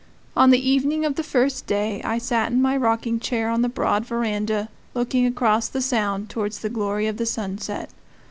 [0.35, 3.69] On the evening of the first day I sat in my rocking chair on the
[3.69, 7.91] broad veranda, looking across the Sound towards the glory of the sunset.